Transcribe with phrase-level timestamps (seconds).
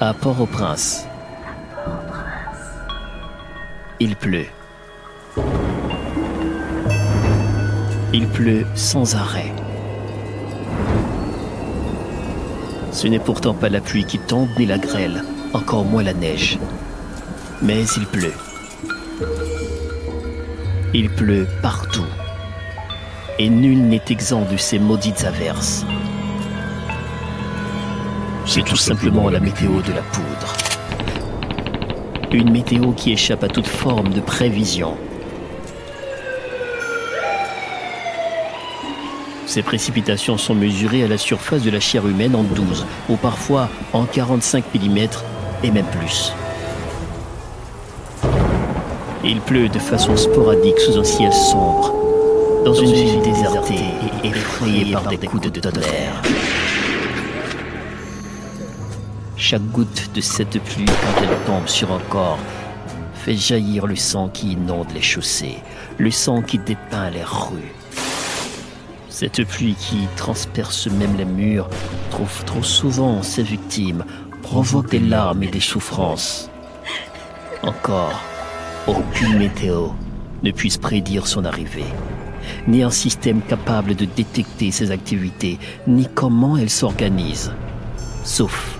[0.00, 1.06] À Port-au-Prince.
[4.00, 4.46] Il pleut.
[8.12, 9.52] Il pleut sans arrêt.
[12.92, 16.58] Ce n'est pourtant pas la pluie qui tombe ni la grêle, encore moins la neige.
[17.62, 18.34] Mais il pleut.
[20.92, 22.06] Il pleut partout.
[23.38, 25.84] Et nul n'est exempt de ces maudites averses.
[28.46, 30.54] C'est tout simplement la météo de la poudre.
[32.32, 34.96] Une météo qui échappe à toute forme de prévision.
[39.46, 43.68] Ces précipitations sont mesurées à la surface de la chair humaine en 12 ou parfois
[43.92, 44.98] en 45 mm
[45.62, 46.32] et même plus.
[49.24, 51.94] Il pleut de façon sporadique sous un ciel sombre,
[52.64, 53.74] dans une ville désertée
[54.22, 56.20] et effrayée par des coups de tonnerre.
[59.36, 62.38] Chaque goutte de cette pluie, quand elle tombe sur un corps,
[63.14, 65.58] fait jaillir le sang qui inonde les chaussées,
[65.98, 67.74] le sang qui dépeint les rues.
[69.08, 71.68] Cette pluie qui transperce même les murs
[72.10, 74.04] trouve trop souvent ses victimes,
[74.42, 76.48] provoque des larmes et des souffrances.
[77.62, 78.20] Encore,
[78.86, 79.88] aucune météo
[80.44, 81.92] ne puisse prédire son arrivée,
[82.68, 87.52] ni un système capable de détecter ses activités, ni comment elles s'organisent,
[88.22, 88.78] sauf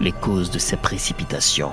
[0.00, 1.72] les causes de ces précipitations.